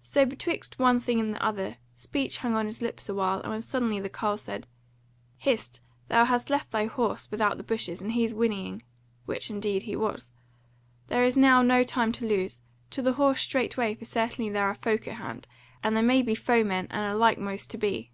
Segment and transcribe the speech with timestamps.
[0.00, 4.00] So betwixt one thing and the other, speech hung on his lips awhile, when suddenly
[4.00, 4.66] the carle said:
[5.38, 5.80] "Hist!
[6.08, 8.82] thou hast left thy horse without the bushes, and he is whinnying"
[9.26, 10.32] (which indeed he was),
[11.06, 12.58] "there is now no time to lose.
[12.90, 15.46] To horse straightway, for certainly there are folk at hand,
[15.84, 18.10] and they may be foemen, and are most like to be."